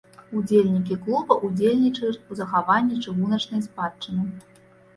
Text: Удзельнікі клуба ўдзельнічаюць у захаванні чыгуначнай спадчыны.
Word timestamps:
Удзельнікі 0.39 0.97
клуба 1.03 1.37
ўдзельнічаюць 1.49 2.23
у 2.29 2.39
захаванні 2.41 2.99
чыгуначнай 3.07 3.65
спадчыны. 3.69 4.29